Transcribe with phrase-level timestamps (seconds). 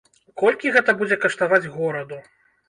[0.41, 2.19] Колькі гэта будзе каштаваць гораду?